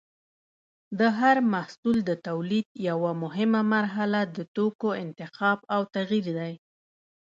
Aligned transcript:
د 0.99 1.01
هر 1.19 1.37
محصول 1.53 1.97
د 2.09 2.11
تولید 2.27 2.67
یوه 2.89 3.11
مهمه 3.23 3.61
مرحله 3.75 4.21
د 4.35 4.37
توکو 4.55 4.89
انتخاب 5.03 5.59
او 5.73 5.81
تغیر 5.95 6.25
دی. 6.39 6.53